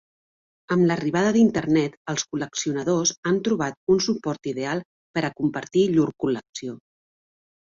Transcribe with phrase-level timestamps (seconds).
[0.75, 4.83] Amb l'arribada d'internet, els col·leccionadors han trobat un suport ideal
[5.19, 6.79] per a compartir llur col·lecció.